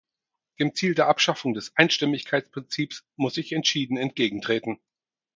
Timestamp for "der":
0.95-1.07